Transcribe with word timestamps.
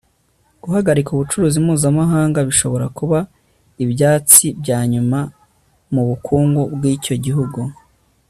guhagarika 0.61 1.09
ubucuruzi 1.11 1.57
mpuzamahanga 1.65 2.39
bishobora 2.49 2.85
kuba 2.97 3.19
ibyatsi 3.83 4.45
byanyuma 4.61 5.19
mubukungu 5.93 6.61
bwicyo 6.75 7.15
gihugu 7.25 7.59